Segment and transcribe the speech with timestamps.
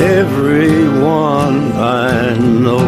[0.00, 2.86] Everyone I know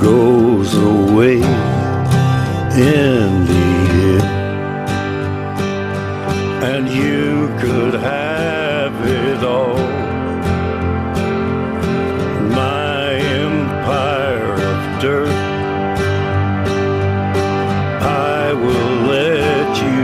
[0.00, 3.66] goes away in the
[4.16, 4.24] end,
[6.64, 9.76] and you could have it all.
[12.48, 15.28] My empire of dirt,
[18.02, 20.03] I will let you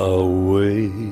[0.00, 1.07] away.